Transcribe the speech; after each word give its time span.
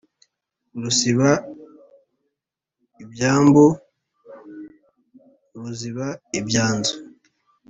Rusiba 0.81 1.29
ibymbu 3.03 3.65
ruziba 5.61 6.07
ibyanzu. 6.39 6.95